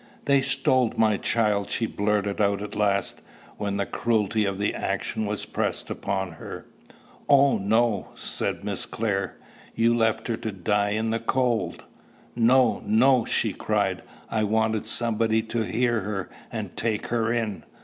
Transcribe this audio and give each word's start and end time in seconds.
"They 0.25 0.41
stole 0.41 0.91
my 0.97 1.17
child," 1.17 1.69
she 1.69 1.85
blurted 1.85 2.41
out 2.41 2.63
at 2.63 2.75
last, 2.75 3.21
when 3.57 3.77
the 3.77 3.85
cruelty 3.85 4.45
of 4.45 4.57
the 4.57 4.73
action 4.73 5.27
was 5.27 5.45
pressed 5.45 5.91
upon 5.91 6.31
her. 6.31 6.65
"Oh, 7.29 7.59
no!" 7.59 8.07
said 8.15 8.63
Miss 8.63 8.87
Clare: 8.87 9.37
"you 9.75 9.95
left 9.95 10.27
her 10.27 10.37
to 10.37 10.51
die 10.51 10.89
in 10.89 11.11
the 11.11 11.19
cold." 11.19 11.83
"No, 12.35 12.81
no!" 12.83 13.25
she 13.25 13.53
cried. 13.53 14.01
"I 14.27 14.43
wanted 14.43 14.87
somebody 14.87 15.43
to 15.43 15.61
hear 15.61 15.99
her, 15.99 16.31
and 16.51 16.75
take 16.75 17.09
her 17.09 17.31
in. 17.31 17.63